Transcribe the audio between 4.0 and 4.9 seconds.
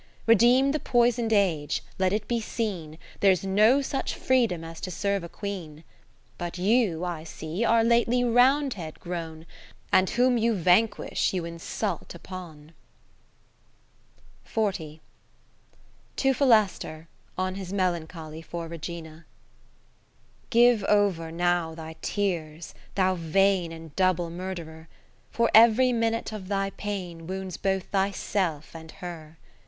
freedom as to